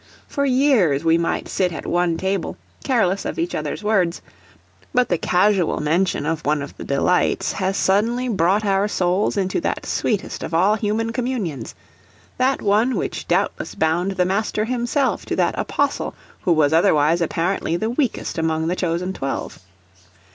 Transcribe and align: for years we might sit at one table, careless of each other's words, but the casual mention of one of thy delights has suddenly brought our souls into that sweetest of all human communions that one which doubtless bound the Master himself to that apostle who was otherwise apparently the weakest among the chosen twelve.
for 0.27 0.45
years 0.47 1.03
we 1.03 1.15
might 1.15 1.47
sit 1.47 1.71
at 1.71 1.85
one 1.85 2.17
table, 2.17 2.57
careless 2.83 3.23
of 3.23 3.37
each 3.37 3.53
other's 3.53 3.83
words, 3.83 4.19
but 4.95 5.09
the 5.09 5.17
casual 5.19 5.79
mention 5.79 6.25
of 6.25 6.43
one 6.43 6.63
of 6.63 6.75
thy 6.75 6.83
delights 6.85 7.51
has 7.51 7.77
suddenly 7.77 8.27
brought 8.27 8.65
our 8.65 8.87
souls 8.87 9.37
into 9.37 9.61
that 9.61 9.85
sweetest 9.85 10.41
of 10.41 10.55
all 10.55 10.73
human 10.73 11.13
communions 11.13 11.75
that 12.39 12.63
one 12.63 12.95
which 12.95 13.27
doubtless 13.27 13.75
bound 13.75 14.13
the 14.13 14.25
Master 14.25 14.65
himself 14.65 15.23
to 15.27 15.35
that 15.35 15.53
apostle 15.55 16.15
who 16.41 16.51
was 16.51 16.73
otherwise 16.73 17.21
apparently 17.21 17.75
the 17.77 17.91
weakest 17.91 18.39
among 18.39 18.65
the 18.69 18.75
chosen 18.75 19.13
twelve. 19.13 19.59